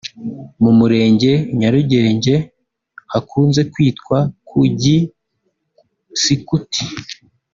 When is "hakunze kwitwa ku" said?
3.13-4.57